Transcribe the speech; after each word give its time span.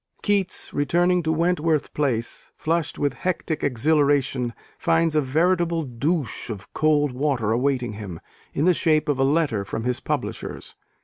Keats, 0.23 0.73
returning 0.73 1.21
to 1.21 1.31
Wentworth 1.31 1.93
Place 1.93 2.51
flushed 2.57 2.97
with 2.97 3.13
hectic 3.13 3.63
exhilaration, 3.63 4.51
finds 4.79 5.13
a 5.13 5.21
veritable 5.21 5.83
douche 5.83 6.49
of 6.49 6.73
cold 6.73 7.11
water 7.11 7.51
awaiting 7.51 7.93
him, 7.93 8.19
in 8.51 8.65
the 8.65 8.73
shape 8.73 9.07
of 9.07 9.19
a 9.19 9.23
letter 9.23 9.63
from 9.63 9.83
his 9.83 9.99
publishers. 9.99 10.73